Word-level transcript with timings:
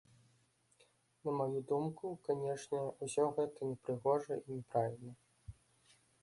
На 1.27 1.31
маю 1.41 1.59
думку, 1.71 2.05
канешне, 2.29 2.79
усё 3.09 3.27
гэта 3.37 3.69
непрыгожа 3.73 4.33
і 4.41 4.49
няправільна. 4.57 5.13